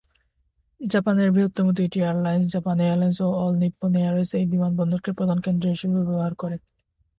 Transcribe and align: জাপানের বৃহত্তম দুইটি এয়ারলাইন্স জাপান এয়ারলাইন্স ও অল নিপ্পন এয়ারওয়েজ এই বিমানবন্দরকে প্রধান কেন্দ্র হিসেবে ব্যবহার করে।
জাপানের 0.81 1.29
বৃহত্তম 1.31 1.67
দুইটি 1.71 1.97
এয়ারলাইন্স 2.01 2.45
জাপান 2.53 2.77
এয়ারলাইন্স 2.81 3.17
ও 3.21 3.39
অল 3.41 3.53
নিপ্পন 3.61 3.91
এয়ারওয়েজ 3.95 4.29
এই 4.35 4.45
বিমানবন্দরকে 4.51 5.11
প্রধান 5.17 5.37
কেন্দ্র 5.45 5.65
হিসেবে 5.73 5.97
ব্যবহার 5.99 6.33
করে। 6.41 6.55